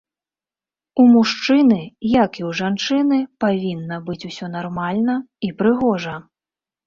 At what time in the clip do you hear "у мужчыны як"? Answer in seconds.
1.01-2.31